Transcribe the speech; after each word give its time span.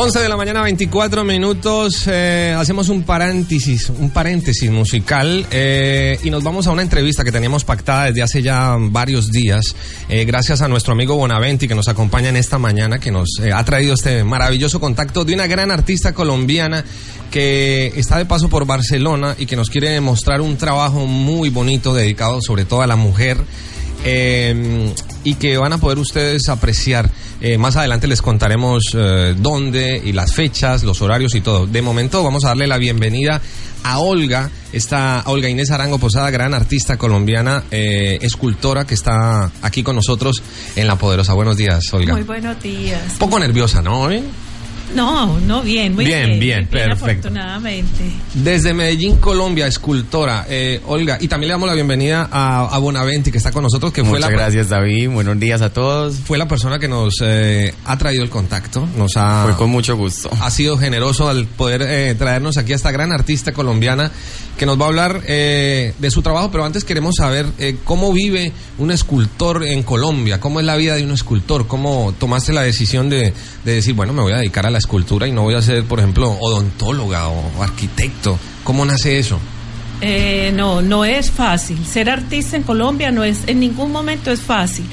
11 0.00 0.20
de 0.20 0.28
la 0.28 0.36
mañana, 0.36 0.62
24 0.62 1.24
minutos. 1.24 2.04
Eh, 2.06 2.54
hacemos 2.56 2.88
un 2.88 3.02
paréntesis, 3.02 3.90
un 3.90 4.10
paréntesis 4.10 4.70
musical 4.70 5.44
eh, 5.50 6.16
y 6.22 6.30
nos 6.30 6.44
vamos 6.44 6.68
a 6.68 6.70
una 6.70 6.82
entrevista 6.82 7.24
que 7.24 7.32
teníamos 7.32 7.64
pactada 7.64 8.04
desde 8.04 8.22
hace 8.22 8.40
ya 8.40 8.76
varios 8.78 9.32
días. 9.32 9.64
Eh, 10.08 10.24
gracias 10.24 10.62
a 10.62 10.68
nuestro 10.68 10.92
amigo 10.92 11.16
Bonaventi 11.16 11.66
que 11.66 11.74
nos 11.74 11.88
acompaña 11.88 12.28
en 12.28 12.36
esta 12.36 12.58
mañana, 12.58 13.00
que 13.00 13.10
nos 13.10 13.28
ha 13.52 13.64
traído 13.64 13.94
este 13.94 14.22
maravilloso 14.22 14.78
contacto 14.78 15.24
de 15.24 15.34
una 15.34 15.48
gran 15.48 15.72
artista 15.72 16.14
colombiana 16.14 16.84
que 17.32 17.92
está 17.96 18.18
de 18.18 18.24
paso 18.24 18.48
por 18.48 18.66
Barcelona 18.66 19.34
y 19.36 19.46
que 19.46 19.56
nos 19.56 19.68
quiere 19.68 20.00
mostrar 20.00 20.42
un 20.42 20.56
trabajo 20.56 21.06
muy 21.06 21.50
bonito 21.50 21.92
dedicado 21.92 22.38
sobre 22.40 22.64
todo 22.64 22.82
a 22.82 22.86
la 22.86 22.94
mujer. 22.94 23.38
Y 24.04 25.34
que 25.34 25.56
van 25.58 25.72
a 25.72 25.78
poder 25.78 25.98
ustedes 25.98 26.48
apreciar. 26.48 27.10
Eh, 27.40 27.56
más 27.56 27.76
adelante 27.76 28.06
les 28.06 28.20
contaremos 28.20 28.82
eh, 28.94 29.34
dónde 29.36 30.00
y 30.04 30.12
las 30.12 30.34
fechas, 30.34 30.82
los 30.82 31.02
horarios 31.02 31.34
y 31.34 31.40
todo. 31.40 31.66
De 31.66 31.82
momento 31.82 32.22
vamos 32.22 32.44
a 32.44 32.48
darle 32.48 32.66
la 32.66 32.78
bienvenida 32.78 33.40
a 33.84 33.98
Olga, 34.00 34.50
esta 34.72 35.22
Olga 35.26 35.48
Inés 35.48 35.70
Arango 35.70 35.98
Posada, 35.98 36.30
gran 36.30 36.52
artista 36.54 36.96
colombiana, 36.96 37.64
eh, 37.70 38.18
escultora 38.22 38.86
que 38.86 38.94
está 38.94 39.52
aquí 39.62 39.82
con 39.82 39.96
nosotros 39.96 40.42
en 40.74 40.86
La 40.86 40.96
Poderosa. 40.96 41.34
Buenos 41.34 41.56
días, 41.56 41.84
Olga. 41.92 42.14
Muy 42.14 42.24
buenos 42.24 42.60
días. 42.60 43.14
Poco 43.18 43.38
nerviosa, 43.38 43.82
¿no? 43.82 44.08
No, 44.94 45.38
no, 45.40 45.62
bien, 45.62 45.94
muy 45.94 46.04
bien. 46.04 46.26
Bien, 46.26 46.40
bien, 46.40 46.66
perfecto. 46.66 47.28
Afortunadamente. 47.28 48.10
Desde 48.34 48.72
Medellín, 48.72 49.16
Colombia, 49.16 49.66
escultora. 49.66 50.46
Eh, 50.48 50.80
Olga, 50.86 51.18
y 51.20 51.28
también 51.28 51.48
le 51.48 51.54
damos 51.54 51.68
la 51.68 51.74
bienvenida 51.74 52.28
a, 52.30 52.74
a 52.74 52.78
Bonaventi, 52.78 53.30
que 53.30 53.38
está 53.38 53.52
con 53.52 53.62
nosotros. 53.62 53.92
Que 53.92 54.02
Muchas 54.02 54.24
fue 54.24 54.30
la, 54.32 54.36
gracias, 54.36 54.68
David. 54.68 55.10
Buenos 55.10 55.38
días 55.38 55.60
a 55.60 55.72
todos. 55.72 56.16
Fue 56.16 56.38
la 56.38 56.48
persona 56.48 56.78
que 56.78 56.88
nos 56.88 57.16
eh, 57.22 57.74
ha 57.84 57.98
traído 57.98 58.22
el 58.22 58.30
contacto. 58.30 58.88
Nos 58.96 59.12
ha, 59.16 59.44
fue 59.44 59.56
con 59.56 59.70
mucho 59.70 59.96
gusto. 59.96 60.30
Ha 60.40 60.50
sido 60.50 60.78
generoso 60.78 61.28
al 61.28 61.46
poder 61.46 61.82
eh, 61.82 62.14
traernos 62.14 62.56
aquí 62.56 62.72
a 62.72 62.76
esta 62.76 62.90
gran 62.90 63.12
artista 63.12 63.52
colombiana 63.52 64.10
que 64.58 64.66
nos 64.66 64.78
va 64.78 64.86
a 64.86 64.88
hablar 64.88 65.22
eh, 65.26 65.94
de 65.98 66.10
su 66.10 66.20
trabajo, 66.20 66.50
pero 66.50 66.64
antes 66.64 66.84
queremos 66.84 67.14
saber 67.16 67.46
eh, 67.58 67.76
cómo 67.84 68.12
vive 68.12 68.52
un 68.78 68.90
escultor 68.90 69.64
en 69.64 69.84
Colombia, 69.84 70.40
cómo 70.40 70.58
es 70.58 70.66
la 70.66 70.74
vida 70.74 70.96
de 70.96 71.04
un 71.04 71.12
escultor, 71.12 71.68
cómo 71.68 72.12
tomaste 72.18 72.52
la 72.52 72.62
decisión 72.62 73.08
de, 73.08 73.32
de 73.64 73.72
decir, 73.72 73.94
bueno, 73.94 74.12
me 74.12 74.20
voy 74.22 74.32
a 74.32 74.38
dedicar 74.38 74.66
a 74.66 74.70
la 74.70 74.77
escultura 74.78 75.26
y 75.28 75.32
no 75.32 75.42
voy 75.42 75.54
a 75.54 75.62
ser, 75.62 75.84
por 75.84 75.98
ejemplo, 75.98 76.30
odontóloga 76.40 77.28
o 77.28 77.62
arquitecto. 77.62 78.38
¿Cómo 78.64 78.84
nace 78.84 79.18
eso? 79.18 79.38
Eh, 80.00 80.52
no, 80.54 80.80
no 80.80 81.04
es 81.04 81.30
fácil. 81.30 81.84
Ser 81.84 82.10
artista 82.10 82.56
en 82.56 82.62
Colombia 82.62 83.10
no 83.10 83.24
es, 83.24 83.42
en 83.46 83.60
ningún 83.60 83.92
momento 83.92 84.30
es 84.30 84.40
fácil. 84.40 84.84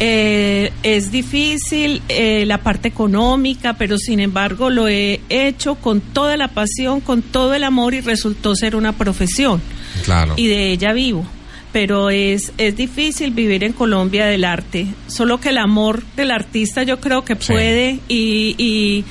Eh, 0.00 0.72
es 0.82 1.10
difícil 1.10 2.02
eh, 2.08 2.44
la 2.46 2.58
parte 2.58 2.88
económica, 2.88 3.74
pero 3.74 3.98
sin 3.98 4.20
embargo 4.20 4.70
lo 4.70 4.88
he 4.88 5.20
hecho 5.28 5.74
con 5.76 6.00
toda 6.00 6.36
la 6.36 6.48
pasión, 6.48 7.00
con 7.00 7.22
todo 7.22 7.54
el 7.54 7.64
amor 7.64 7.94
y 7.94 8.00
resultó 8.00 8.54
ser 8.54 8.76
una 8.76 8.92
profesión. 8.92 9.60
Claro. 10.04 10.34
Y 10.36 10.46
de 10.46 10.72
ella 10.72 10.92
vivo. 10.92 11.26
Pero 11.72 12.10
es, 12.10 12.52
es 12.56 12.76
difícil 12.76 13.30
vivir 13.30 13.62
en 13.62 13.72
Colombia 13.72 14.26
del 14.26 14.44
arte. 14.44 14.86
Solo 15.06 15.38
que 15.38 15.50
el 15.50 15.58
amor 15.58 16.02
del 16.16 16.30
artista 16.30 16.82
yo 16.82 16.98
creo 16.98 17.24
que 17.24 17.36
puede 17.36 18.00
y, 18.08 18.54
y 18.56 19.04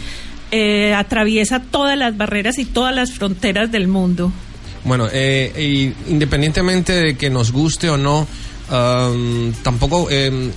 eh, 0.52 0.94
atraviesa 0.94 1.62
todas 1.62 1.98
las 1.98 2.18
barreras 2.18 2.58
y 2.58 2.66
todas 2.66 2.96
las 2.96 3.12
fronteras 3.12 3.72
del 3.72 3.88
mundo. 3.88 4.32
Bueno, 4.84 5.08
y 5.08 5.94
independientemente 6.08 6.94
de 6.94 7.18
que 7.18 7.30
nos 7.30 7.52
guste 7.52 7.90
o 7.90 7.98
no, 7.98 8.26
um, 8.72 9.52
tampoco 9.62 10.08
eh, 10.10 10.52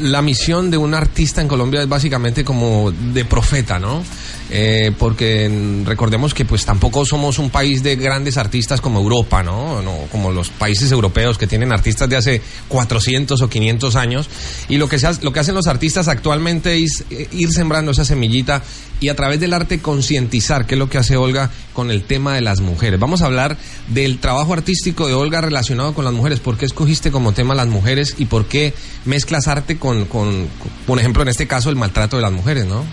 la 0.00 0.22
misión 0.22 0.70
de 0.70 0.76
un 0.76 0.94
artista 0.94 1.40
en 1.40 1.48
Colombia 1.48 1.82
es 1.82 1.88
básicamente 1.88 2.44
como 2.44 2.90
de 2.90 3.24
profeta, 3.24 3.78
¿no? 3.78 4.02
Eh, 4.54 4.92
porque 4.98 5.82
recordemos 5.86 6.34
que 6.34 6.44
pues 6.44 6.66
tampoco 6.66 7.06
somos 7.06 7.38
un 7.38 7.48
país 7.48 7.82
de 7.82 7.96
grandes 7.96 8.36
artistas 8.36 8.82
como 8.82 9.00
Europa, 9.00 9.42
¿no? 9.42 9.80
¿no? 9.80 9.96
Como 10.10 10.30
los 10.30 10.50
países 10.50 10.92
europeos 10.92 11.38
que 11.38 11.46
tienen 11.46 11.72
artistas 11.72 12.08
de 12.10 12.16
hace 12.16 12.42
400 12.68 13.40
o 13.40 13.48
500 13.48 13.96
años. 13.96 14.28
Y 14.68 14.76
lo 14.76 14.88
que, 14.88 14.98
se 14.98 15.08
lo 15.22 15.32
que 15.32 15.40
hacen 15.40 15.54
los 15.54 15.68
artistas 15.68 16.08
actualmente 16.08 16.82
es 16.82 17.04
eh, 17.10 17.28
ir 17.32 17.50
sembrando 17.50 17.92
esa 17.92 18.04
semillita 18.04 18.62
y 19.00 19.08
a 19.08 19.16
través 19.16 19.40
del 19.40 19.52
arte 19.52 19.80
concientizar, 19.80 20.66
que 20.66 20.74
es 20.74 20.78
lo 20.78 20.88
que 20.88 20.98
hace 20.98 21.16
Olga 21.16 21.50
con 21.72 21.90
el 21.90 22.04
tema 22.04 22.34
de 22.34 22.40
las 22.40 22.60
mujeres. 22.60 23.00
Vamos 23.00 23.22
a 23.22 23.26
hablar 23.26 23.56
del 23.88 24.18
trabajo 24.18 24.52
artístico 24.52 25.06
de 25.06 25.14
Olga 25.14 25.40
relacionado 25.40 25.94
con 25.94 26.04
las 26.04 26.14
mujeres. 26.14 26.40
¿Por 26.40 26.56
qué 26.56 26.66
escogiste 26.66 27.10
como 27.10 27.32
tema 27.32 27.54
las 27.54 27.68
mujeres 27.68 28.14
y 28.18 28.26
por 28.26 28.46
qué 28.46 28.74
mezclas 29.04 29.48
arte 29.48 29.78
con, 29.82 30.04
con 30.04 30.46
por 30.86 31.00
ejemplo, 31.00 31.22
en 31.22 31.28
este 31.28 31.48
caso, 31.48 31.68
el 31.68 31.74
maltrato 31.74 32.14
de 32.14 32.22
las 32.22 32.30
mujeres, 32.30 32.66
¿no? 32.66 32.84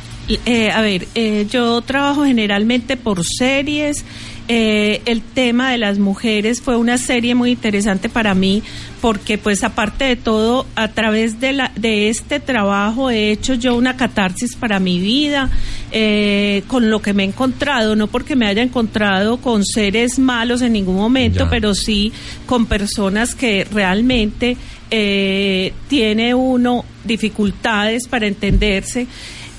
Eh, 0.47 0.72
a 0.72 0.81
ver, 0.81 1.07
eh, 1.13 1.45
yo 1.51 1.81
trabajo 1.81 2.25
generalmente 2.25 2.97
por 2.97 3.23
series. 3.23 4.03
Eh, 4.47 5.03
el 5.05 5.22
tema 5.22 5.69
de 5.72 5.77
las 5.77 6.00
mujeres 6.00 6.59
fue 6.59 6.75
una 6.75 6.97
serie 6.97 7.35
muy 7.35 7.51
interesante 7.51 8.09
para 8.09 8.33
mí 8.33 8.63
porque 9.00 9.38
pues 9.38 9.63
aparte 9.63 10.05
de 10.05 10.16
todo 10.16 10.66
a 10.75 10.88
través 10.88 11.39
de 11.39 11.53
la 11.53 11.72
de 11.75 12.09
este 12.09 12.39
trabajo 12.39 13.11
he 13.11 13.29
hecho 13.29 13.53
yo 13.53 13.75
una 13.75 13.95
catarsis 13.95 14.56
para 14.56 14.79
mi 14.79 14.97
vida 15.00 15.51
eh, 15.91 16.63
con 16.66 16.89
lo 16.89 17.00
que 17.00 17.13
me 17.13 17.21
he 17.21 17.27
encontrado 17.27 17.95
no 17.95 18.07
porque 18.07 18.35
me 18.35 18.47
haya 18.47 18.63
encontrado 18.63 19.38
con 19.38 19.63
seres 19.63 20.17
malos 20.17 20.63
en 20.63 20.73
ningún 20.73 20.95
momento 20.95 21.44
Ya. 21.44 21.50
pero 21.51 21.75
sí 21.75 22.11
con 22.47 22.66
personas 22.66 23.35
que 23.35 23.67
realmente 23.71 24.57
eh, 24.91 25.73
tiene 25.88 26.33
uno 26.33 26.85
dificultades 27.03 28.07
para 28.07 28.27
entenderse 28.27 29.07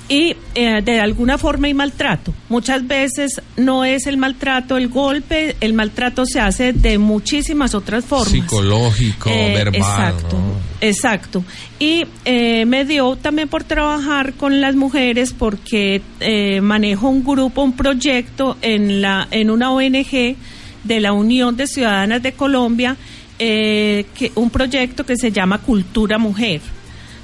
y 0.09 0.35
eh, 0.57 0.83
de 0.85 0.99
alguna 0.99 1.39
forma 1.39 1.69
hay 1.69 1.75
maltrato. 1.75 2.35
Muchas 2.49 2.85
veces 2.85 3.41
no 3.57 3.85
es 3.85 4.09
el 4.09 4.17
maltrato 4.17 4.77
el 4.77 4.89
golpe, 4.89 5.55
el 5.61 5.73
maltrato 5.73 6.27
se 6.27 6.41
hace 6.41 6.73
de 6.73 6.99
muchísimas 6.99 7.75
otras 7.77 8.05
formas. 8.05 8.33
Psicológico, 8.33 9.31
Eh, 9.31 9.53
verbal. 9.55 9.77
Exacto, 9.77 10.37
¿no? 10.37 10.55
exacto. 10.81 11.45
Y 11.79 12.07
eh, 12.25 12.65
me 12.67 12.85
dio 12.85 13.15
también 13.15 13.49
por 13.49 13.63
trabajar 13.63 14.33
con 14.35 14.61
las 14.61 14.75
mujeres 14.75 15.33
porque 15.33 16.03
eh, 16.19 16.61
manejo 16.61 17.09
un 17.09 17.23
grupo, 17.25 17.63
un 17.63 17.75
proyecto 17.77 18.57
en, 18.63 19.01
la, 19.01 19.29
en 19.31 19.49
una 19.49 19.71
ONG 19.71 20.35
de 20.83 20.99
la 21.01 21.13
Unión 21.13 21.57
de 21.57 21.69
Ciudadanas 21.69 22.21
de 22.21 22.33
Colombia, 22.33 22.97
eh, 23.41 24.05
un 24.35 24.51
proyecto 24.51 25.05
que 25.05 25.17
se 25.17 25.33
llama 25.33 25.59
Cultura 25.59 26.19
Mujer. 26.19 26.61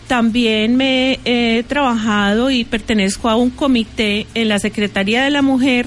También 0.09 0.77
me 0.77 1.21
he 1.25 1.63
trabajado 1.65 2.51
y 2.51 2.65
pertenezco 2.65 3.29
a 3.29 3.37
un 3.37 3.51
comité 3.51 4.27
en 4.35 4.49
la 4.49 4.59
Secretaría 4.59 5.25
de 5.25 5.31
la 5.31 5.43
Mujer 5.43 5.87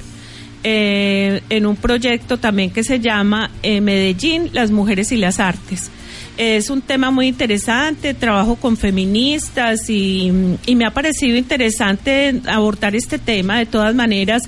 eh, 0.64 1.42
en 1.50 1.66
un 1.66 1.78
proyecto 1.78 2.38
también 2.38 2.70
que 2.70 2.84
se 2.84 3.00
llama 3.00 3.50
eh, 3.64 3.82
Medellín, 3.82 4.50
las 4.54 4.72
mujeres 4.72 5.12
y 5.12 5.18
las 5.18 5.40
artes. 5.40 5.90
Es 6.38 6.70
un 6.70 6.82
tema 6.82 7.12
muy 7.12 7.28
interesante, 7.28 8.14
trabajo 8.14 8.56
con 8.56 8.78
feministas 8.78 9.90
y, 9.90 10.32
y 10.66 10.76
me 10.76 10.86
ha 10.86 10.92
parecido 10.92 11.38
interesante 11.38 12.40
abordar 12.48 12.96
este 12.96 13.18
tema. 13.18 13.58
De 13.58 13.66
todas 13.66 13.96
maneras, 13.96 14.44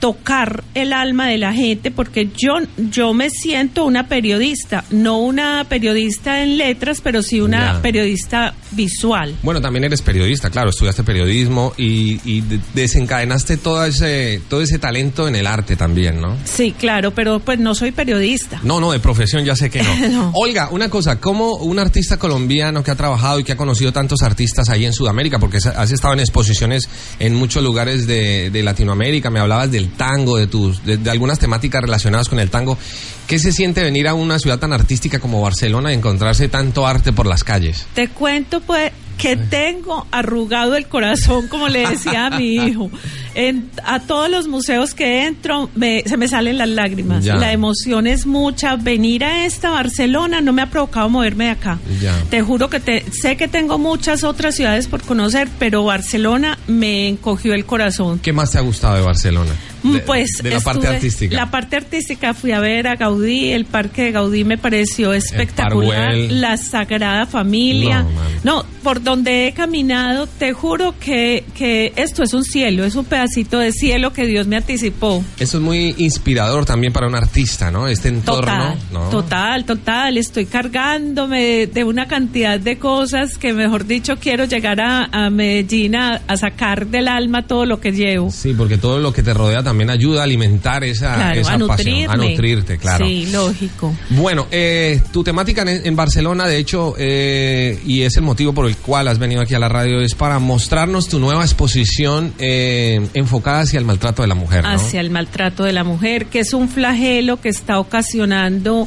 tocar 0.00 0.62
el 0.74 0.92
alma 0.92 1.26
de 1.28 1.38
la 1.38 1.52
gente 1.52 1.90
porque 1.90 2.28
yo 2.36 2.54
yo 2.90 3.12
me 3.14 3.30
siento 3.30 3.84
una 3.84 4.08
periodista, 4.08 4.84
no 4.90 5.18
una 5.18 5.64
periodista 5.68 6.42
en 6.42 6.58
letras, 6.58 7.00
pero 7.02 7.22
sí 7.22 7.40
una 7.40 7.74
Ya. 7.74 7.82
periodista 7.82 8.54
visual. 8.72 9.34
Bueno, 9.42 9.60
también 9.60 9.84
eres 9.84 10.02
periodista, 10.02 10.50
claro, 10.50 10.70
estudiaste 10.70 11.02
periodismo 11.02 11.72
y, 11.76 12.20
y 12.24 12.40
de- 12.42 12.60
desencadenaste 12.74 13.56
todo 13.56 13.84
ese, 13.84 14.40
todo 14.48 14.60
ese 14.62 14.78
talento 14.78 15.28
en 15.28 15.36
el 15.36 15.46
arte 15.46 15.76
también, 15.76 16.20
¿no? 16.20 16.36
Sí, 16.44 16.72
claro, 16.78 17.12
pero 17.12 17.40
pues 17.40 17.58
no 17.58 17.74
soy 17.74 17.92
periodista. 17.92 18.60
No, 18.62 18.80
no, 18.80 18.92
de 18.92 19.00
profesión 19.00 19.44
ya 19.44 19.56
sé 19.56 19.70
que 19.70 19.82
no. 19.82 19.96
No. 20.16 20.30
Olga, 20.34 20.68
una 20.70 20.88
cosa, 20.88 21.18
¿cómo 21.20 21.56
un 21.56 21.78
artista 21.78 22.16
colombiano 22.18 22.82
que 22.82 22.90
ha 22.90 22.94
trabajado 22.94 23.40
y 23.40 23.44
que 23.44 23.52
ha 23.52 23.56
conocido 23.56 23.92
tantos 23.92 24.22
artistas 24.22 24.68
ahí 24.68 24.84
en 24.84 24.92
Sudamérica, 24.92 25.38
porque 25.38 25.58
has 25.58 25.90
estado 25.90 26.14
en 26.14 26.20
exposiciones 26.20 26.88
en 27.18 27.34
muchos 27.34 27.62
lugares 27.62 28.06
de, 28.06 28.50
de 28.50 28.62
Latinoamérica, 28.62 29.30
me 29.30 29.40
hablabas 29.40 29.70
del 29.70 29.85
tango, 29.88 30.36
de, 30.36 30.46
tus, 30.46 30.84
de, 30.84 30.96
de 30.96 31.10
algunas 31.10 31.38
temáticas 31.38 31.82
relacionadas 31.82 32.28
con 32.28 32.38
el 32.38 32.50
tango, 32.50 32.78
¿qué 33.26 33.38
se 33.38 33.52
siente 33.52 33.82
venir 33.82 34.08
a 34.08 34.14
una 34.14 34.38
ciudad 34.38 34.58
tan 34.58 34.72
artística 34.72 35.18
como 35.18 35.40
Barcelona 35.40 35.92
y 35.92 35.96
encontrarse 35.96 36.48
tanto 36.48 36.86
arte 36.86 37.12
por 37.12 37.26
las 37.26 37.44
calles? 37.44 37.86
Te 37.94 38.08
cuento 38.08 38.60
pues 38.60 38.92
que 39.16 39.36
tengo 39.36 40.06
arrugado 40.10 40.76
el 40.76 40.86
corazón, 40.86 41.48
como 41.48 41.68
le 41.68 41.88
decía 41.88 42.26
a 42.26 42.30
mi 42.30 42.54
hijo. 42.54 42.90
En, 43.36 43.70
a 43.84 44.00
todos 44.00 44.28
los 44.30 44.48
museos 44.48 44.94
que 44.94 45.26
entro 45.26 45.70
me- 45.74 46.02
se 46.06 46.16
me 46.16 46.26
salen 46.26 46.58
las 46.58 46.68
lágrimas. 46.68 47.24
Ya. 47.24 47.36
La 47.36 47.52
emoción 47.52 48.06
es 48.06 48.26
mucha. 48.26 48.76
Venir 48.76 49.24
a 49.24 49.44
esta 49.46 49.70
Barcelona 49.70 50.40
no 50.40 50.52
me 50.52 50.62
ha 50.62 50.70
provocado 50.70 51.08
moverme 51.08 51.44
de 51.44 51.50
acá. 51.50 51.78
Ya. 52.00 52.14
Te 52.30 52.42
juro 52.42 52.68
que 52.70 52.80
te, 52.80 53.04
sé 53.12 53.36
que 53.36 53.46
tengo 53.48 53.78
muchas 53.78 54.24
otras 54.24 54.54
ciudades 54.56 54.88
por 54.88 55.02
conocer, 55.02 55.48
pero 55.58 55.84
Barcelona 55.84 56.58
me 56.66 57.08
encogió 57.08 57.54
el 57.54 57.64
corazón. 57.66 58.18
¿Qué 58.20 58.32
más 58.32 58.50
te 58.52 58.58
ha 58.58 58.62
gustado 58.62 58.96
de 58.96 59.02
Barcelona? 59.02 59.52
De- 59.82 60.00
Pues 60.00 60.30
de 60.42 60.50
la 60.50 60.60
parte 60.60 60.88
artística. 60.88 61.36
La 61.36 61.50
parte 61.50 61.76
artística 61.76 62.34
fui 62.34 62.50
a 62.50 62.58
ver 62.58 62.88
a 62.88 62.96
Gaudí, 62.96 63.52
el 63.52 63.66
parque 63.66 64.04
de 64.04 64.12
Gaudí 64.12 64.42
me 64.44 64.58
pareció 64.58 65.12
espectacular, 65.12 66.14
la 66.16 66.56
Sagrada 66.56 67.26
Familia. 67.26 68.04
No, 68.42 68.64
por 68.82 69.02
donde 69.02 69.46
he 69.46 69.52
caminado, 69.52 70.26
te 70.26 70.52
juro 70.52 70.94
que, 70.98 71.44
que 71.54 71.92
esto 71.96 72.22
es 72.24 72.34
un 72.34 72.42
cielo, 72.44 72.84
es 72.84 72.94
un 72.96 73.04
pedacito 73.26 73.58
de 73.58 73.72
cielo 73.72 74.12
que 74.12 74.26
Dios 74.26 74.46
me 74.46 74.56
anticipó. 74.56 75.24
Eso 75.38 75.58
es 75.58 75.62
muy 75.62 75.94
inspirador 75.98 76.64
también 76.64 76.92
para 76.92 77.06
un 77.08 77.14
artista, 77.14 77.70
¿no? 77.70 77.88
Este 77.88 78.08
entorno. 78.08 78.52
Total, 78.52 78.78
¿no? 78.92 79.08
total, 79.08 79.64
total. 79.64 80.18
Estoy 80.18 80.46
cargándome 80.46 81.66
de, 81.66 81.84
una 81.84 82.06
cantidad 82.06 82.58
de 82.58 82.78
cosas 82.78 83.36
que, 83.38 83.52
mejor 83.52 83.86
dicho, 83.86 84.16
quiero 84.16 84.44
llegar 84.44 84.80
a, 84.80 85.08
a 85.10 85.30
Medellín 85.30 85.96
a, 85.96 86.22
a 86.26 86.36
sacar 86.36 86.86
del 86.86 87.08
alma 87.08 87.46
todo 87.46 87.66
lo 87.66 87.80
que 87.80 87.92
llevo. 87.92 88.30
Sí, 88.30 88.54
porque 88.54 88.78
todo 88.78 88.98
lo 88.98 89.12
que 89.12 89.22
te 89.22 89.34
rodea 89.34 89.62
también 89.62 89.90
ayuda 89.90 90.20
a 90.20 90.24
alimentar 90.24 90.84
esa, 90.84 91.14
Claro, 91.14 91.40
esa 91.40 91.54
a 91.54 91.66
pasión, 91.66 92.10
a 92.10 92.16
nutrirte, 92.16 92.78
claro. 92.78 93.06
Sí, 93.06 93.26
lógico. 93.32 93.94
Bueno, 94.10 94.46
eh, 94.50 95.00
tu 95.12 95.24
temática 95.24 95.62
en, 95.62 95.86
en 95.86 95.96
Barcelona, 95.96 96.46
de 96.46 96.58
hecho, 96.58 96.94
eh, 96.98 97.80
y 97.86 98.02
es 98.02 98.16
el 98.16 98.22
motivo 98.22 98.52
por 98.52 98.66
el 98.66 98.76
cual 98.76 99.08
has 99.08 99.18
venido 99.18 99.42
aquí 99.42 99.54
a 99.54 99.58
la 99.58 99.68
radio, 99.68 100.00
es 100.00 100.14
para 100.14 100.38
mostrarnos 100.38 101.08
tu 101.08 101.18
nueva 101.18 101.42
exposición 101.42 102.32
eh, 102.38 103.00
enfocada 103.16 103.60
hacia 103.60 103.78
el 103.78 103.86
maltrato 103.86 104.22
de 104.22 104.28
la 104.28 104.34
mujer, 104.34 104.64
hacia 104.66 105.00
el 105.00 105.10
maltrato 105.10 105.64
de 105.64 105.72
la 105.72 105.84
mujer, 105.84 106.26
que 106.26 106.40
es 106.40 106.52
un 106.52 106.68
flagelo 106.68 107.40
que 107.40 107.48
está 107.48 107.78
ocasionando 107.78 108.86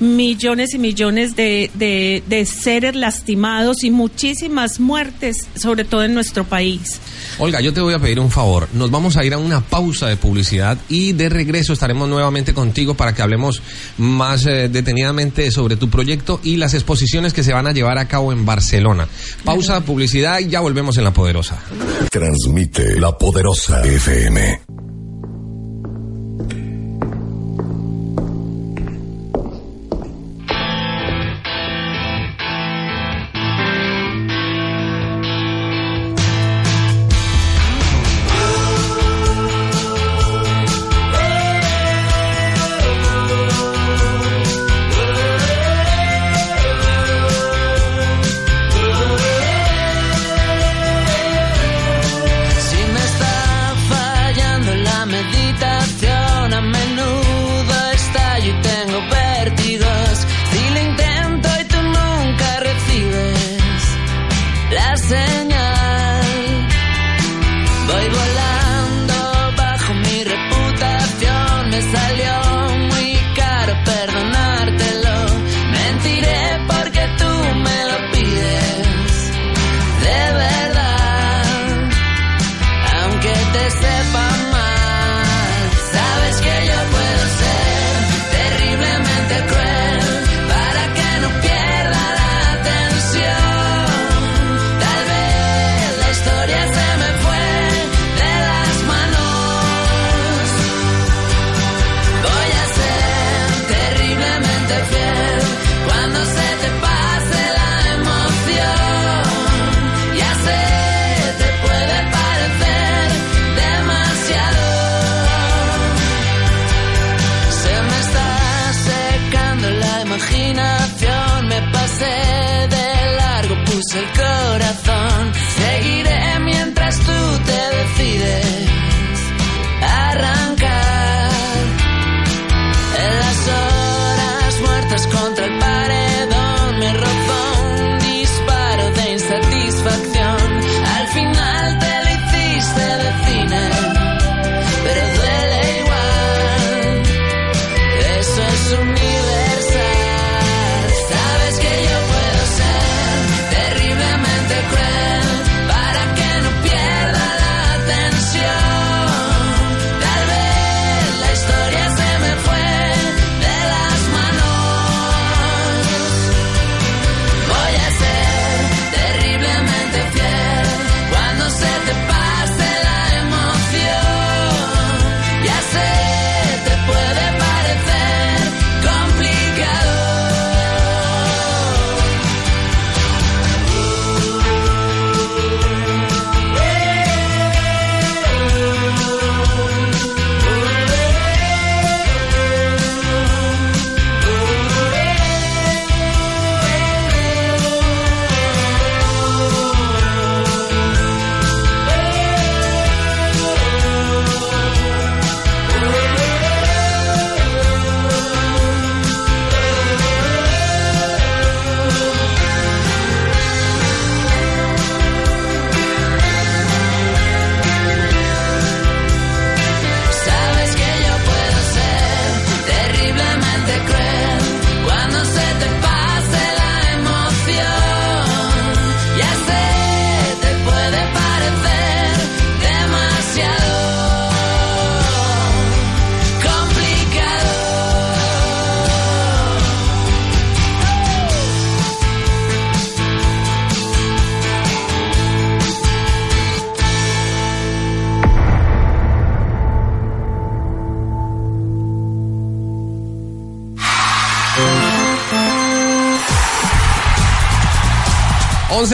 millones 0.00 0.74
y 0.74 0.78
millones 0.78 1.36
de, 1.36 1.70
de, 1.74 2.22
de 2.26 2.46
seres 2.46 2.96
lastimados 2.96 3.84
y 3.84 3.90
muchísimas 3.90 4.80
muertes, 4.80 5.46
sobre 5.54 5.84
todo 5.84 6.04
en 6.04 6.14
nuestro 6.14 6.44
país. 6.44 7.00
Olga, 7.38 7.60
yo 7.60 7.72
te 7.72 7.80
voy 7.80 7.94
a 7.94 7.98
pedir 7.98 8.20
un 8.20 8.30
favor. 8.30 8.68
Nos 8.72 8.90
vamos 8.90 9.16
a 9.16 9.24
ir 9.24 9.34
a 9.34 9.38
una 9.38 9.60
pausa 9.60 10.08
de 10.08 10.16
publicidad 10.16 10.78
y 10.88 11.12
de 11.12 11.28
regreso 11.28 11.72
estaremos 11.72 12.08
nuevamente 12.08 12.52
contigo 12.52 12.94
para 12.94 13.14
que 13.14 13.22
hablemos 13.22 13.62
más 13.98 14.46
eh, 14.46 14.68
detenidamente 14.68 15.50
sobre 15.50 15.76
tu 15.76 15.88
proyecto 15.88 16.40
y 16.42 16.56
las 16.56 16.74
exposiciones 16.74 17.32
que 17.32 17.42
se 17.42 17.52
van 17.52 17.66
a 17.66 17.72
llevar 17.72 17.98
a 17.98 18.08
cabo 18.08 18.32
en 18.32 18.44
Barcelona. 18.44 19.08
Pausa, 19.44 19.80
publicidad 19.84 20.40
y 20.40 20.48
ya 20.48 20.60
volvemos 20.60 20.96
en 20.98 21.04
La 21.04 21.12
Poderosa. 21.12 21.58
Transmite 22.10 22.98
La 22.98 23.16
Poderosa 23.16 23.82
FM. 23.84 24.69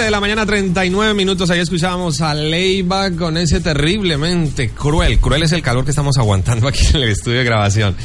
De 0.06 0.10
la 0.12 0.20
mañana, 0.20 0.46
39 0.46 1.14
minutos. 1.14 1.50
Ahí 1.50 1.58
escuchábamos 1.58 2.20
a 2.20 2.32
Leiva 2.32 3.10
con 3.10 3.36
ese 3.36 3.60
terriblemente 3.60 4.70
cruel. 4.70 5.18
Cruel 5.18 5.42
es 5.42 5.50
el 5.50 5.62
calor 5.62 5.84
que 5.84 5.90
estamos 5.90 6.16
aguantando 6.16 6.68
aquí 6.68 6.86
en 6.94 7.02
el 7.02 7.08
estudio 7.08 7.38
de 7.38 7.44
grabación. 7.44 7.96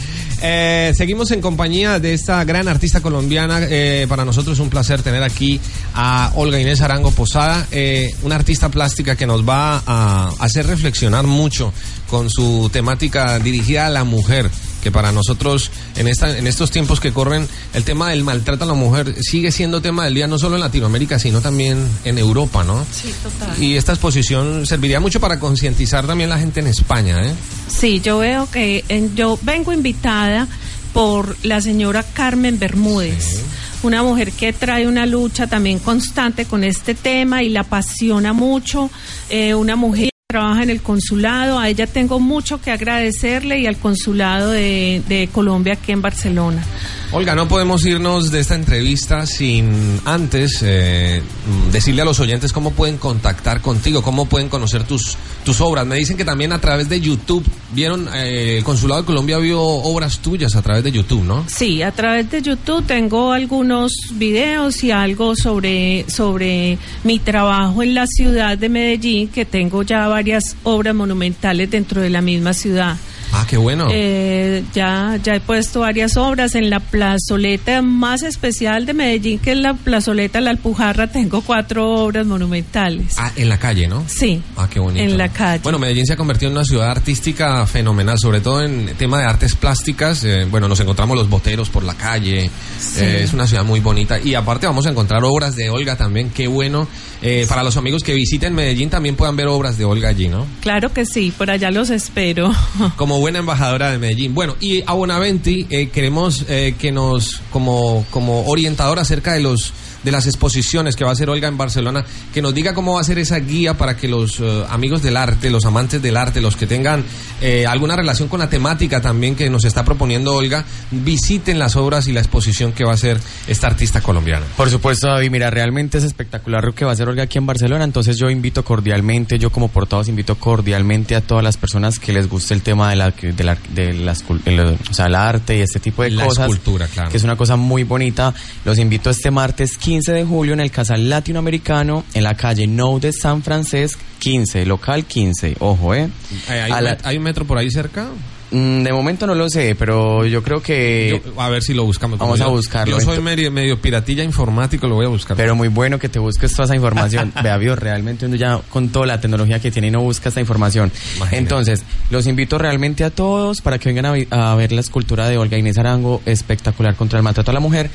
Eh, 0.41 0.93
seguimos 0.95 1.29
en 1.29 1.41
compañía 1.41 1.99
de 1.99 2.15
esta 2.15 2.43
gran 2.43 2.67
artista 2.67 3.01
colombiana. 3.01 3.59
Eh, 3.69 4.07
para 4.09 4.25
nosotros 4.25 4.57
es 4.57 4.59
un 4.59 4.71
placer 4.71 5.03
tener 5.03 5.21
aquí 5.21 5.59
a 5.93 6.31
Olga 6.33 6.59
Inés 6.59 6.81
Arango 6.81 7.11
Posada, 7.11 7.67
eh, 7.69 8.15
una 8.23 8.33
artista 8.33 8.69
plástica 8.69 9.15
que 9.15 9.27
nos 9.27 9.47
va 9.47 9.83
a 9.85 10.33
hacer 10.39 10.65
reflexionar 10.65 11.27
mucho 11.27 11.71
con 12.09 12.31
su 12.31 12.71
temática 12.73 13.37
dirigida 13.37 13.85
a 13.85 13.89
la 13.91 14.03
mujer 14.05 14.49
que 14.81 14.91
para 14.91 15.11
nosotros 15.11 15.71
en 15.95 16.07
esta 16.07 16.37
en 16.37 16.47
estos 16.47 16.71
tiempos 16.71 16.99
que 16.99 17.11
corren 17.13 17.47
el 17.73 17.83
tema 17.83 18.09
del 18.09 18.23
maltrato 18.23 18.63
a 18.63 18.67
la 18.67 18.73
mujer 18.73 19.15
sigue 19.21 19.51
siendo 19.51 19.81
tema 19.81 20.05
del 20.05 20.13
día 20.15 20.27
no 20.27 20.37
solo 20.37 20.55
en 20.55 20.61
Latinoamérica 20.61 21.19
sino 21.19 21.41
también 21.41 21.85
en 22.03 22.17
Europa, 22.17 22.63
¿no? 22.63 22.83
Sí, 22.91 23.13
total. 23.23 23.61
Y 23.63 23.75
esta 23.75 23.91
exposición 23.93 24.65
serviría 24.65 24.99
mucho 24.99 25.19
para 25.19 25.39
concientizar 25.39 26.05
también 26.07 26.29
la 26.29 26.39
gente 26.39 26.59
en 26.59 26.67
España, 26.67 27.21
¿eh? 27.25 27.33
Sí, 27.67 28.01
yo 28.01 28.17
veo 28.19 28.49
que 28.51 28.83
en- 28.89 29.15
yo 29.15 29.37
vengo 29.43 29.71
invitada 29.73 30.47
por 30.93 31.37
la 31.43 31.61
señora 31.61 32.03
Carmen 32.03 32.59
Bermúdez, 32.59 33.41
una 33.83 34.03
mujer 34.03 34.31
que 34.33 34.51
trae 34.51 34.87
una 34.87 35.05
lucha 35.05 35.47
también 35.47 35.79
constante 35.79 36.45
con 36.45 36.63
este 36.65 36.95
tema 36.95 37.43
y 37.43 37.49
la 37.49 37.61
apasiona 37.61 38.33
mucho, 38.33 38.89
eh, 39.29 39.53
una 39.55 39.75
mujer 39.77 40.09
trabaja 40.31 40.63
en 40.63 40.69
el 40.69 40.81
consulado, 40.81 41.59
a 41.59 41.67
ella 41.67 41.87
tengo 41.87 42.17
mucho 42.21 42.61
que 42.61 42.71
agradecerle 42.71 43.59
y 43.59 43.67
al 43.67 43.75
consulado 43.75 44.51
de, 44.51 45.29
Colombia 45.33 45.73
aquí 45.73 45.91
en 45.91 46.01
Barcelona. 46.01 46.63
Olga, 47.13 47.35
no 47.35 47.49
podemos 47.49 47.85
irnos 47.85 48.31
de 48.31 48.39
esta 48.39 48.55
entrevista 48.55 49.25
sin 49.25 49.99
antes 50.05 50.59
eh, 50.63 51.21
decirle 51.69 52.03
a 52.03 52.05
los 52.05 52.21
oyentes 52.21 52.53
cómo 52.53 52.71
pueden 52.71 52.97
contactar 52.97 53.59
contigo, 53.59 54.01
cómo 54.01 54.27
pueden 54.27 54.47
conocer 54.47 54.85
tus, 54.85 55.17
tus 55.43 55.59
obras. 55.59 55.85
Me 55.85 55.97
dicen 55.97 56.15
que 56.15 56.23
también 56.23 56.53
a 56.53 56.61
través 56.61 56.87
de 56.87 57.01
YouTube 57.01 57.43
vieron, 57.73 58.07
eh, 58.13 58.59
el 58.59 58.63
Consulado 58.63 59.01
de 59.01 59.07
Colombia 59.07 59.39
vio 59.39 59.61
obras 59.61 60.19
tuyas 60.19 60.55
a 60.55 60.61
través 60.61 60.85
de 60.85 60.93
YouTube, 60.93 61.23
¿no? 61.25 61.43
Sí, 61.49 61.81
a 61.81 61.91
través 61.91 62.31
de 62.31 62.41
YouTube 62.41 62.85
tengo 62.85 63.33
algunos 63.33 63.91
videos 64.13 64.81
y 64.85 64.91
algo 64.91 65.35
sobre, 65.35 66.05
sobre 66.09 66.77
mi 67.03 67.19
trabajo 67.19 67.83
en 67.83 67.93
la 67.93 68.07
ciudad 68.07 68.57
de 68.57 68.69
Medellín, 68.69 69.27
que 69.27 69.43
tengo 69.43 69.83
ya 69.83 70.07
varias 70.07 70.55
obras 70.63 70.95
monumentales 70.95 71.69
dentro 71.69 71.99
de 71.99 72.09
la 72.09 72.21
misma 72.21 72.53
ciudad. 72.53 72.95
Ah, 73.33 73.45
qué 73.49 73.57
bueno. 73.57 73.87
Eh, 73.91 74.63
ya, 74.73 75.17
ya 75.23 75.35
he 75.35 75.39
puesto 75.39 75.81
varias 75.81 76.17
obras 76.17 76.55
en 76.55 76.69
la 76.69 76.79
plazoleta 76.79 77.81
más 77.81 78.23
especial 78.23 78.85
de 78.85 78.93
Medellín, 78.93 79.39
que 79.39 79.51
es 79.53 79.57
la 79.57 79.73
plazoleta 79.73 80.41
La 80.41 80.49
Alpujarra, 80.51 81.07
tengo 81.07 81.41
cuatro 81.41 81.89
obras 82.05 82.25
monumentales. 82.25 83.15
Ah, 83.17 83.31
en 83.35 83.49
la 83.49 83.57
calle, 83.57 83.87
¿no? 83.87 84.03
Sí, 84.07 84.41
Ah, 84.57 84.67
qué 84.69 84.79
bonito. 84.79 85.03
en 85.03 85.17
la 85.17 85.29
calle. 85.29 85.61
Bueno, 85.63 85.79
Medellín 85.79 86.05
se 86.05 86.13
ha 86.13 86.17
convertido 86.17 86.51
en 86.51 86.57
una 86.57 86.65
ciudad 86.65 86.91
artística 86.91 87.65
fenomenal, 87.65 88.17
sobre 88.19 88.41
todo 88.41 88.61
en 88.63 88.87
tema 88.97 89.19
de 89.19 89.25
artes 89.25 89.55
plásticas. 89.55 90.23
Eh, 90.23 90.45
bueno, 90.49 90.67
nos 90.67 90.79
encontramos 90.79 91.15
los 91.17 91.29
boteros 91.29 91.69
por 91.69 91.83
la 91.83 91.93
calle. 91.93 92.49
Eh, 92.97 93.21
es 93.23 93.33
una 93.33 93.47
ciudad 93.47 93.63
muy 93.63 93.79
bonita. 93.79 94.19
Y 94.19 94.35
aparte 94.35 94.67
vamos 94.67 94.85
a 94.85 94.89
encontrar 94.89 95.23
obras 95.23 95.55
de 95.55 95.69
Olga 95.69 95.95
también. 95.95 96.29
Qué 96.31 96.47
bueno. 96.47 96.87
Eh, 97.23 97.45
para 97.47 97.63
los 97.63 97.77
amigos 97.77 98.03
que 98.03 98.13
visiten 98.15 98.53
Medellín 98.55 98.89
también 98.89 99.15
puedan 99.15 99.35
ver 99.35 99.47
obras 99.47 99.77
de 99.77 99.85
Olga 99.85 100.09
allí, 100.09 100.27
¿no? 100.27 100.47
Claro 100.61 100.91
que 100.91 101.05
sí, 101.05 101.31
por 101.37 101.51
allá 101.51 101.69
los 101.71 101.89
espero. 101.91 102.51
Como 102.95 103.20
buena 103.21 103.37
embajadora 103.37 103.91
de 103.91 103.99
Medellín. 103.99 104.33
Bueno, 104.33 104.55
y 104.59 104.83
a 104.85 104.93
Bonaventi 104.93 105.67
eh, 105.69 105.89
queremos 105.89 106.43
eh, 106.49 106.73
que 106.77 106.91
nos, 106.91 107.41
como, 107.51 108.03
como 108.09 108.45
orientador 108.47 108.97
acerca 108.97 109.33
de 109.33 109.41
los 109.41 109.73
de 110.03 110.11
las 110.11 110.25
exposiciones 110.27 110.95
que 110.95 111.03
va 111.03 111.11
a 111.11 111.13
hacer 111.13 111.29
Olga 111.29 111.47
en 111.47 111.57
Barcelona, 111.57 112.03
que 112.33 112.41
nos 112.41 112.53
diga 112.53 112.73
cómo 112.73 112.95
va 112.95 113.01
a 113.01 113.03
ser 113.03 113.19
esa 113.19 113.37
guía 113.39 113.75
para 113.77 113.95
que 113.97 114.07
los 114.07 114.39
eh, 114.39 114.63
amigos 114.69 115.01
del 115.01 115.17
arte, 115.17 115.49
los 115.49 115.65
amantes 115.65 116.01
del 116.01 116.17
arte, 116.17 116.41
los 116.41 116.55
que 116.55 116.65
tengan 116.67 117.03
eh, 117.41 117.65
alguna 117.67 117.95
relación 117.95 118.27
con 118.27 118.39
la 118.39 118.49
temática 118.49 119.01
también 119.01 119.35
que 119.35 119.49
nos 119.49 119.65
está 119.65 119.83
proponiendo 119.85 120.33
Olga, 120.35 120.65
visiten 120.91 121.59
las 121.59 121.75
obras 121.75 122.07
y 122.07 122.13
la 122.13 122.19
exposición 122.19 122.71
que 122.71 122.83
va 122.83 122.91
a 122.91 122.95
hacer 122.95 123.19
esta 123.47 123.67
artista 123.67 124.01
colombiana. 124.01 124.45
Por 124.57 124.69
supuesto, 124.69 125.07
David, 125.07 125.31
mira, 125.31 125.49
realmente 125.49 125.97
es 125.97 126.03
espectacular 126.03 126.63
lo 126.63 126.73
que 126.73 126.85
va 126.85 126.91
a 126.91 126.93
hacer 126.93 127.07
Olga 127.07 127.23
aquí 127.23 127.37
en 127.37 127.45
Barcelona, 127.45 127.83
entonces 127.83 128.17
yo 128.17 128.29
invito 128.29 128.63
cordialmente, 128.63 129.37
yo 129.39 129.51
como 129.51 129.67
portavoz 129.67 130.07
invito 130.07 130.35
cordialmente 130.35 131.15
a 131.15 131.21
todas 131.21 131.43
las 131.43 131.57
personas 131.57 131.99
que 131.99 132.13
les 132.13 132.27
guste 132.29 132.53
el 132.53 132.61
tema 132.61 132.89
de 132.89 132.95
la, 132.95 133.11
de 133.11 133.43
la, 133.43 133.57
de 133.73 133.93
la 133.93 134.13
escul- 134.13 134.41
el- 134.45 134.59
o 134.89 134.93
sea, 134.93 135.07
el 135.07 135.15
arte 135.15 135.57
y 135.57 135.61
este 135.61 135.79
tipo 135.79 136.03
de 136.03 136.11
La 136.11 136.25
cosas. 136.25 136.45
escultura, 136.49 136.87
claro. 136.87 137.09
Que 137.11 137.17
es 137.17 137.23
una 137.23 137.35
cosa 137.35 137.55
muy 137.55 137.83
bonita. 137.83 138.33
Los 138.65 138.77
invito 138.77 139.09
este 139.09 139.31
martes 139.31 139.77
15 139.77 139.90
de 139.99 140.23
julio 140.23 140.53
en 140.53 140.61
el 140.61 140.71
Casal 140.71 141.09
Latinoamericano, 141.09 142.05
en 142.13 142.23
la 142.23 142.35
calle 142.35 142.65
No 142.65 142.97
de 142.99 143.11
San 143.11 143.43
Francisco, 143.43 144.01
15, 144.19 144.65
local 144.65 145.03
15, 145.05 145.57
ojo, 145.59 145.93
¿eh? 145.93 146.07
¿Hay, 146.47 146.71
un 146.71 146.83
la- 146.83 146.97
hay 147.03 147.17
un 147.17 147.23
metro 147.23 147.45
por 147.45 147.57
ahí 147.57 147.69
cerca? 147.69 148.07
Mm, 148.51 148.83
de 148.83 148.91
momento 148.91 149.25
no 149.27 149.33
lo 149.33 149.49
sé, 149.49 149.75
pero 149.79 150.25
yo 150.25 150.43
creo 150.43 150.61
que... 150.61 151.21
Yo- 151.25 151.41
a 151.41 151.47
ver 151.49 151.61
si 151.63 151.73
lo 151.73 151.85
buscamos. 151.85 152.19
vamos 152.19 152.37
Como 152.37 152.43
a 152.43 152.51
yo- 152.51 152.55
buscarlo. 152.55 152.97
Yo 152.99 153.03
soy 153.05 153.21
medio, 153.21 153.49
medio 153.51 153.79
piratilla 153.81 154.23
informático, 154.23 154.87
lo 154.87 154.95
voy 154.95 155.05
a 155.05 155.09
buscar. 155.09 155.35
Pero 155.37 155.55
muy 155.55 155.67
bueno 155.69 155.99
que 155.99 156.09
te 156.09 156.19
busques 156.19 156.51
toda 156.51 156.65
esa 156.65 156.75
información. 156.75 157.31
Vea, 157.43 157.57
Dios, 157.57 157.77
realmente 157.79 158.25
uno 158.25 158.35
ya 158.35 158.59
con 158.69 158.89
toda 158.89 159.05
la 159.05 159.19
tecnología 159.21 159.59
que 159.59 159.71
tiene 159.71 159.89
no 159.91 160.01
busca 160.01 160.29
esta 160.29 160.41
información. 160.41 160.91
Imagínate. 161.15 161.37
Entonces, 161.37 161.83
los 162.09 162.27
invito 162.27 162.57
realmente 162.57 163.03
a 163.05 163.09
todos 163.09 163.61
para 163.61 163.79
que 163.79 163.91
vengan 163.91 164.25
a 164.31 164.55
ver 164.55 164.71
la 164.73 164.81
escultura 164.81 165.29
de 165.29 165.37
Olga 165.37 165.57
Inés 165.57 165.77
Arango, 165.77 166.21
espectacular 166.25 166.95
contra 166.95 167.19
el 167.19 167.23
maltrato 167.23 167.51
a 167.51 167.53
la 167.53 167.59
mujer. 167.61 167.89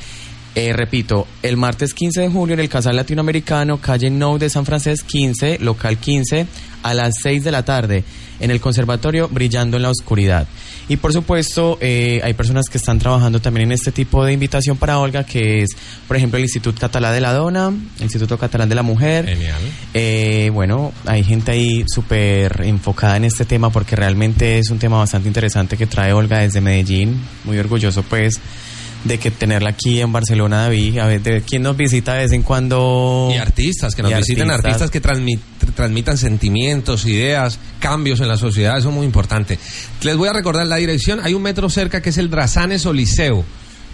Eh, 0.59 0.73
repito, 0.73 1.27
el 1.43 1.59
martes 1.59 1.93
15 1.93 2.23
de 2.23 2.29
julio 2.31 2.55
en 2.55 2.61
el 2.61 2.71
Casal 2.71 2.97
Latinoamericano, 2.97 3.79
calle 3.79 4.09
No 4.09 4.39
de 4.39 4.49
San 4.49 4.65
Francisco 4.65 5.07
15, 5.07 5.59
local 5.61 5.99
15, 5.99 6.47
a 6.83 6.95
las 6.95 7.17
6 7.23 7.45
de 7.45 7.51
la 7.51 7.63
tarde, 7.63 8.05
en 8.41 8.51
el 8.51 8.59
Conservatorio 8.59 9.29
Brillando 9.29 9.77
en 9.77 9.83
la 9.83 9.91
Oscuridad. 9.91 10.49
Y 10.89 10.97
por 10.97 11.13
supuesto, 11.13 11.77
eh, 11.83 12.23
hay 12.25 12.33
personas 12.33 12.71
que 12.71 12.79
están 12.79 12.99
trabajando 12.99 13.39
también 13.39 13.67
en 13.67 13.73
este 13.73 13.93
tipo 13.93 14.25
de 14.25 14.33
invitación 14.33 14.79
para 14.79 14.99
Olga, 14.99 15.25
que 15.25 15.63
es, 15.63 15.77
por 16.09 16.17
ejemplo, 16.17 16.39
el 16.39 16.45
Instituto 16.45 16.81
Catalán 16.81 17.13
de 17.13 17.21
la 17.21 17.35
Dona, 17.35 17.69
el 17.69 18.03
Instituto 18.03 18.39
Catalán 18.39 18.71
de 18.71 18.77
la 18.77 18.83
Mujer. 18.83 19.27
Genial. 19.27 19.61
Eh, 19.93 20.51
bueno, 20.55 20.95
hay 21.05 21.23
gente 21.23 21.51
ahí 21.51 21.85
súper 21.87 22.63
enfocada 22.65 23.19
en 23.19 23.25
este 23.25 23.45
tema 23.45 23.69
porque 23.69 23.95
realmente 23.95 24.59
es 24.59 24.71
un 24.71 24.79
tema 24.79 24.97
bastante 24.97 25.29
interesante 25.29 25.77
que 25.77 25.87
trae 25.87 26.15
Olga 26.15 26.39
desde 26.39 26.63
Medellín. 26.63 27.21
Muy 27.45 27.59
orgulloso, 27.59 28.03
pues, 28.05 28.41
de 29.07 29.19
que 29.19 29.31
tenerla 29.31 29.71
aquí 29.71 30.01
en 30.01 30.13
Barcelona, 30.13 30.63
David. 30.63 30.99
A 30.99 31.07
ver, 31.07 31.23
de 31.23 31.43
quién 31.43 31.63
nos 31.63 31.77
visita 31.77 32.15
de 32.15 32.21
vez 32.25 32.33
en 32.33 32.43
cuando. 32.43 33.31
Y 33.33 33.37
artistas, 33.37 33.95
que 33.95 34.03
nos 34.03 34.15
visiten 34.17 34.51
artistas 34.51 34.91
que 34.91 35.01
transmit- 35.03 35.41
tr- 35.61 35.73
transmitan 35.75 36.17
sentimientos, 36.19 37.07
ideas, 37.07 37.59
cambios 37.81 38.21
en 38.21 38.29
la 38.29 38.37
sociedad, 38.37 38.79
eso 38.79 38.89
es 38.91 38.95
muy 38.95 39.07
importante. 39.07 39.59
Les 40.03 40.17
voy 40.17 40.29
a 40.29 40.33
recordar 40.33 40.67
la 40.67 40.77
dirección, 40.77 41.21
hay 41.23 41.35
un 41.35 41.43
metro 41.43 41.69
cerca 41.69 42.01
que 42.01 42.11
es 42.11 42.19
el 42.19 42.31
Drazanes 42.31 42.87
Oliseo. 42.87 43.45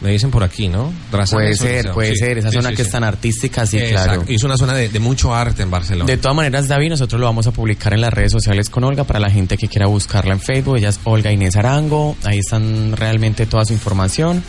Me 0.00 0.10
dicen 0.10 0.32
por 0.32 0.42
aquí, 0.42 0.66
¿no? 0.66 0.86
Puede 0.86 0.94
Drazanes 1.12 1.58
ser, 1.58 1.74
Oliseo, 1.76 1.94
puede 1.94 2.10
sí. 2.10 2.16
ser. 2.16 2.38
Esa 2.38 2.50
Sí, 2.50 2.56
zona 2.56 2.70
sí, 2.70 2.74
que 2.74 2.82
es 2.82 2.90
tan 2.90 3.04
artística, 3.04 3.64
sí, 3.66 3.78
Exacto. 3.78 4.08
claro. 4.14 4.24
Y 4.26 4.34
es 4.34 4.42
una 4.42 4.56
zona 4.56 4.74
de, 4.74 4.88
de 4.88 4.98
mucho 4.98 5.32
arte 5.32 5.62
en 5.62 5.70
Barcelona. 5.70 6.06
De 6.06 6.16
todas 6.16 6.36
maneras, 6.36 6.66
David, 6.66 6.88
nosotros 6.90 7.20
lo 7.20 7.26
vamos 7.28 7.46
a 7.46 7.52
publicar 7.52 7.94
en 7.94 8.00
las 8.00 8.12
redes 8.12 8.32
sociales 8.32 8.68
con 8.68 8.82
Olga 8.82 9.04
para 9.04 9.20
la 9.20 9.30
gente 9.30 9.56
que 9.56 9.68
quiera 9.68 9.86
buscarla 9.86 10.32
en 10.34 10.40
Facebook. 10.40 10.78
Ella 10.78 10.88
es 10.88 10.98
Olga 11.04 11.30
Inés 11.30 11.54
Arango. 11.54 12.16
Ahí 12.24 12.38
están 12.40 12.96
realmente 12.96 13.46
toda 13.46 13.64
su 13.64 13.74
información. 13.74 14.42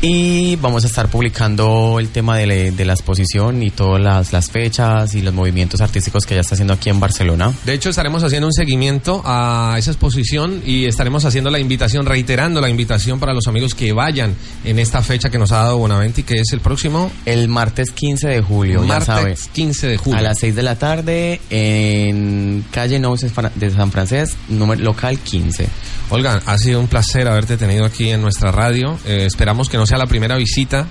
Y 0.00 0.56
vamos 0.56 0.84
a 0.84 0.86
estar 0.86 1.08
publicando 1.08 1.98
el 1.98 2.08
tema 2.08 2.36
de, 2.36 2.46
la- 2.46 2.54
de 2.76 2.84
la 2.84 2.92
exposición 2.92 3.62
y 3.62 3.70
todas 3.70 4.00
las, 4.00 4.32
las 4.32 4.50
fechas 4.50 5.14
y 5.14 5.22
los 5.22 5.32
movimientos 5.32 5.80
artísticos 5.80 6.26
que 6.26 6.34
ella 6.34 6.42
está 6.42 6.54
haciendo 6.54 6.74
aquí 6.74 6.90
en 6.90 7.00
Barcelona. 7.00 7.52
De 7.64 7.72
hecho, 7.74 7.88
estaremos 7.90 8.22
haciendo 8.22 8.46
un 8.46 8.52
seguimiento 8.52 9.22
a 9.24 9.76
esa 9.78 9.90
exposición 9.90 10.62
y 10.64 10.84
estaremos 10.86 11.24
haciendo 11.24 11.50
la 11.50 11.58
invitación, 11.58 12.04
reiterando 12.06 12.60
la 12.60 12.68
invitación 12.68 13.18
para 13.20 13.32
los 13.32 13.46
amigos 13.46 13.74
que 13.74 13.92
vayan 13.92 14.34
en 14.64 14.78
esta 14.78 15.02
fecha 15.02 15.30
que 15.30 15.38
nos 15.38 15.52
ha 15.52 15.56
dado 15.62 15.78
Bonaventi, 15.78 16.22
que 16.22 16.34
es 16.40 16.52
el 16.52 16.60
próximo 16.60 17.10
El 17.24 17.48
martes 17.48 17.90
15 17.90 18.28
de 18.28 18.40
julio, 18.42 18.82
ya 18.82 18.86
martes 18.88 19.06
sabes. 19.06 19.48
15 19.52 19.86
de 19.88 19.96
julio. 19.96 20.18
A 20.18 20.22
las 20.22 20.38
6 20.38 20.54
de 20.54 20.62
la 20.62 20.76
tarde 20.76 21.40
en 21.50 22.64
calle 22.70 22.98
No 22.98 23.14
de 23.16 23.70
San 23.70 23.90
Francisco, 23.92 24.36
número 24.48 24.82
local 24.82 25.18
15. 25.18 25.68
Olga, 26.10 26.40
ha 26.46 26.58
sido 26.58 26.78
un 26.80 26.86
placer 26.86 27.26
haberte 27.26 27.56
tenido 27.56 27.84
aquí 27.84 28.10
en 28.10 28.20
nuestra 28.22 28.52
radio. 28.52 28.98
Eh, 29.06 29.24
esperamos 29.26 29.68
que 29.68 29.75
no 29.76 29.86
sea 29.86 29.98
la 29.98 30.06
primera 30.06 30.36
visita 30.36 30.86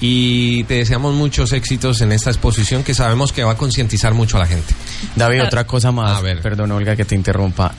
y 0.00 0.64
te 0.64 0.74
deseamos 0.74 1.14
muchos 1.14 1.52
éxitos 1.52 2.00
en 2.00 2.12
esta 2.12 2.30
exposición 2.30 2.82
que 2.82 2.94
sabemos 2.94 3.32
que 3.32 3.44
va 3.44 3.52
a 3.52 3.56
concientizar 3.56 4.12
mucho 4.14 4.36
a 4.36 4.40
la 4.40 4.46
gente. 4.46 4.74
David, 5.16 5.42
otra 5.44 5.66
cosa 5.66 5.92
más. 5.92 6.18
A 6.18 6.20
ver. 6.20 6.40
Perdón, 6.42 6.72
Olga, 6.72 6.94
que 6.96 7.04
te 7.04 7.14
interrumpa. 7.14 7.72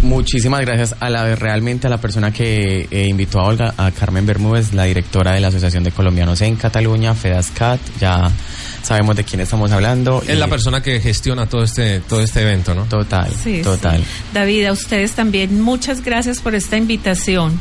Muchísimas 0.00 0.60
gracias 0.62 0.96
a 1.00 1.08
la 1.08 1.34
realmente 1.36 1.86
a 1.86 1.90
la 1.90 1.98
persona 1.98 2.32
que 2.32 2.88
eh, 2.90 3.06
invitó 3.08 3.40
a 3.40 3.44
Olga, 3.44 3.74
a 3.76 3.90
Carmen 3.92 4.26
Bermúdez, 4.26 4.74
la 4.74 4.84
directora 4.84 5.32
de 5.32 5.40
la 5.40 5.48
Asociación 5.48 5.84
de 5.84 5.92
Colombianos 5.92 6.40
en 6.42 6.56
Cataluña, 6.56 7.14
FEDASCAT. 7.14 7.80
Ya 8.00 8.30
sabemos 8.82 9.16
de 9.16 9.24
quién 9.24 9.40
estamos 9.40 9.70
hablando. 9.70 10.20
Es 10.26 10.30
y- 10.34 10.38
la 10.38 10.48
persona 10.48 10.82
que 10.82 11.00
gestiona 11.00 11.46
todo 11.46 11.62
este, 11.62 12.00
todo 12.00 12.20
este 12.20 12.42
evento, 12.42 12.74
¿no? 12.74 12.84
Total, 12.86 13.30
Sí, 13.42 13.62
total. 13.62 14.00
sí. 14.00 14.06
David, 14.34 14.66
a 14.66 14.72
ustedes 14.72 15.12
también 15.12 15.60
muchas 15.62 16.02
gracias 16.04 16.40
por 16.40 16.54
esta 16.54 16.76
invitación. 16.76 17.58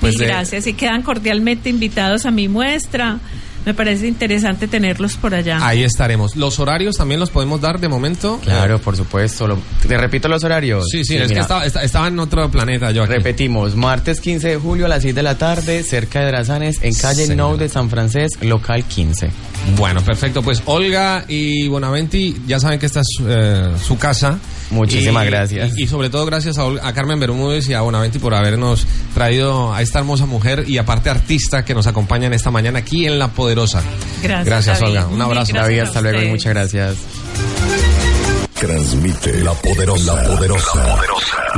Pues 0.00 0.16
de- 0.16 0.26
gracias 0.26 0.66
y 0.66 0.72
quedan 0.74 1.02
cordialmente 1.02 1.68
invitados 1.70 2.26
a 2.26 2.30
mi 2.30 2.48
muestra 2.48 3.18
me 3.66 3.74
parece 3.74 4.08
interesante 4.08 4.68
tenerlos 4.68 5.16
por 5.18 5.34
allá. 5.34 5.58
Ahí 5.60 5.82
estaremos. 5.82 6.34
¿Los 6.34 6.58
horarios 6.58 6.96
también 6.96 7.20
los 7.20 7.28
podemos 7.28 7.60
dar 7.60 7.78
de 7.78 7.88
momento? 7.88 8.40
Claro, 8.42 8.78
por 8.78 8.96
supuesto. 8.96 9.46
Lo- 9.46 9.58
te 9.86 9.98
repito 9.98 10.28
los 10.28 10.42
horarios. 10.44 10.86
Sí, 10.90 11.04
sí, 11.04 11.16
es 11.18 11.30
que 11.30 11.40
estaba, 11.40 11.66
esta- 11.66 11.82
estaba 11.82 12.08
en 12.08 12.18
otro 12.20 12.50
planeta 12.50 12.90
yo 12.90 13.02
aquí. 13.02 13.12
Repetimos, 13.12 13.76
martes 13.76 14.22
15 14.22 14.48
de 14.48 14.56
julio 14.56 14.86
a 14.86 14.88
las 14.88 15.02
6 15.02 15.14
de 15.14 15.22
la 15.22 15.36
tarde, 15.36 15.82
cerca 15.82 16.20
de 16.20 16.28
Drazanes, 16.28 16.78
en 16.82 16.94
calle 16.94 17.26
Señora. 17.26 17.50
No 17.50 17.56
de 17.58 17.68
San 17.68 17.90
Francés, 17.90 18.30
local 18.40 18.82
15. 18.84 19.28
Bueno, 19.76 20.00
perfecto. 20.00 20.40
Pues 20.42 20.62
Olga 20.64 21.26
y 21.28 21.68
Bonaventi, 21.68 22.40
ya 22.46 22.58
saben 22.60 22.78
que 22.78 22.86
esta 22.86 23.00
es 23.00 23.08
eh, 23.28 23.72
su 23.86 23.98
casa. 23.98 24.38
Muchísimas 24.70 25.24
Y- 25.24 25.26
gracias. 25.26 25.72
Y, 25.76 25.84
y 25.84 25.86
sobre 25.86 26.10
todo 26.10 26.26
gracias 26.26 26.56
a, 26.58 26.92
Carmen 26.92 27.18
Bermúdez 27.20 27.68
y 27.68 27.74
a 27.74 27.80
Bonaventi 27.80 28.18
por 28.18 28.34
habernos 28.34 28.86
traído 29.14 29.72
a 29.74 29.82
esta 29.82 29.98
hermosa 29.98 30.26
mujer 30.26 30.64
y 30.68 30.78
aparte 30.78 31.10
artista 31.10 31.64
que 31.64 31.74
nos 31.74 31.86
acompaña 31.86 32.26
en 32.26 32.34
esta 32.34 32.50
mañana 32.50 32.78
aquí 32.80 33.06
en 33.06 33.18
La 33.18 33.28
Poderosa. 33.28 33.82
Gracias, 34.22 34.46
Gracias, 34.46 34.80
David. 34.80 34.96
Olga. 34.96 35.06
Un 35.08 35.22
abrazo. 35.22 35.52
Gracias 35.52 35.62
David, 35.62 35.80
hasta 35.80 36.00
luego 36.00 36.22
y 36.22 36.28
muchas 36.28 36.54
gracias. 36.54 36.96
Transmite 38.60 39.42
la 39.42 39.54
poderosa, 39.54 40.14
la 40.16 40.22
poderosa, 40.36 40.98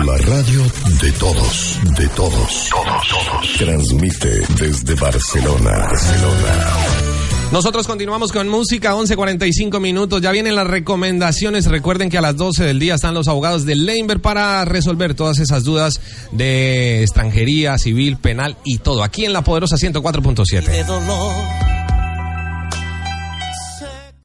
la 0.06 0.16
radio 0.18 0.62
de 1.02 1.10
todos, 1.12 1.78
de 1.98 2.08
todos, 2.10 2.70
Transmite 3.58 4.46
desde 4.56 4.94
Barcelona, 4.94 5.70
Barcelona. 5.78 7.01
Nosotros 7.52 7.86
continuamos 7.86 8.32
con 8.32 8.48
música, 8.48 8.94
11.45 8.94 9.78
minutos. 9.78 10.22
Ya 10.22 10.32
vienen 10.32 10.56
las 10.56 10.66
recomendaciones. 10.66 11.66
Recuerden 11.66 12.08
que 12.08 12.16
a 12.16 12.22
las 12.22 12.34
12 12.34 12.64
del 12.64 12.78
día 12.78 12.94
están 12.94 13.12
los 13.12 13.28
abogados 13.28 13.66
de 13.66 13.76
Leinberg 13.76 14.22
para 14.22 14.64
resolver 14.64 15.14
todas 15.14 15.38
esas 15.38 15.62
dudas 15.62 16.00
de 16.32 17.02
extranjería, 17.02 17.76
civil, 17.76 18.16
penal 18.16 18.56
y 18.64 18.78
todo. 18.78 19.02
Aquí 19.02 19.26
en 19.26 19.34
La 19.34 19.44
Poderosa 19.44 19.76
104.7. 19.76 20.64
de 20.64 20.84
dolor 20.84 21.71